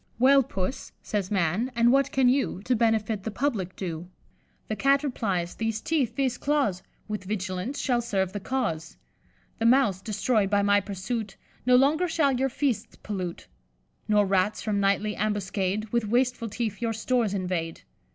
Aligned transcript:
"'Well, 0.17 0.41
Puss,' 0.41 0.91
says 1.03 1.29
Man, 1.29 1.71
'and 1.75 1.91
what 1.91 2.11
can 2.11 2.27
you 2.27 2.63
To 2.63 2.75
benefit 2.75 3.21
the 3.21 3.29
public 3.29 3.75
do?' 3.75 4.09
The 4.67 4.75
Cat 4.75 5.03
replies, 5.03 5.53
'These 5.53 5.79
teeth, 5.81 6.15
these 6.15 6.39
claws, 6.39 6.81
With 7.07 7.25
vigilance 7.25 7.77
shall 7.79 8.01
serve 8.01 8.33
the 8.33 8.39
cause. 8.39 8.97
The 9.59 9.67
Mouse, 9.67 10.01
destroy'd 10.01 10.49
by 10.49 10.63
my 10.63 10.79
pursuit, 10.79 11.35
No 11.67 11.75
longer 11.75 12.07
shall 12.07 12.31
your 12.31 12.49
feasts 12.49 12.95
pollute; 12.95 13.45
Nor 14.07 14.25
Rats, 14.25 14.59
from 14.63 14.79
nightly 14.79 15.15
ambuscade, 15.15 15.89
With 15.91 16.07
wasteful 16.09 16.49
teeth 16.49 16.81
your 16.81 16.93
stores 16.93 17.35
invade. 17.35 17.83